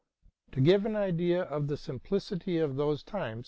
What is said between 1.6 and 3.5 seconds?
the simplicity of those times.